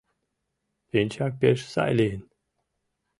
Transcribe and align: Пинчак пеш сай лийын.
Пинчак 0.89 1.33
пеш 1.41 1.59
сай 1.73 1.91
лийын. 1.99 2.21